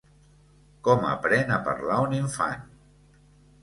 [0.87, 2.69] Com aprèn a parlar un infant?